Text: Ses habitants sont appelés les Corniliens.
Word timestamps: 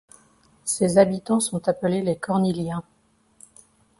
Ses 0.63 0.97
habitants 0.97 1.39
sont 1.39 1.67
appelés 1.69 2.01
les 2.01 2.17
Corniliens. 2.17 2.83